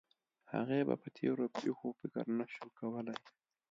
هغې 0.53 0.79
به 0.87 0.95
په 1.01 1.07
تېرو 1.17 1.45
پېښو 1.57 1.87
فکر 1.99 2.25
نه 2.37 2.45
شو 2.53 2.67
کولی 2.79 3.15